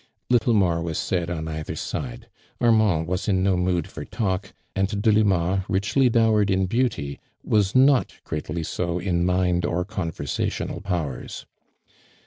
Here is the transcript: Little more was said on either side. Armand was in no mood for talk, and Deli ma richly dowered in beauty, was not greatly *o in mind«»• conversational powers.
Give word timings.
Little 0.31 0.55
more 0.55 0.81
was 0.81 0.97
said 0.97 1.29
on 1.29 1.47
either 1.47 1.75
side. 1.75 2.27
Armand 2.59 3.05
was 3.05 3.27
in 3.27 3.43
no 3.43 3.55
mood 3.55 3.85
for 3.87 4.03
talk, 4.03 4.51
and 4.75 4.99
Deli 4.99 5.21
ma 5.23 5.61
richly 5.69 6.09
dowered 6.09 6.49
in 6.49 6.65
beauty, 6.65 7.19
was 7.43 7.75
not 7.75 8.13
greatly 8.23 8.65
*o 8.79 8.97
in 8.97 9.23
mind«»• 9.27 9.61
conversational 9.87 10.81
powers. 10.81 11.45